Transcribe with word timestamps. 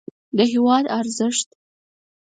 د 0.37 0.39
هېواد 0.51 0.85
ارزښت 0.99 1.47